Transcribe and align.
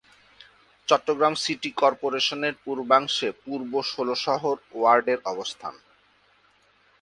Chittagong 0.87 1.33
city 1.43 1.69
কর্পোরেশনের 1.81 2.53
পূর্বাংশে 2.63 3.27
পূর্ব 3.43 3.71
ষোলশহর 3.91 4.57
ওয়ার্ডের 4.71 5.19
অবস্থান। 5.25 5.73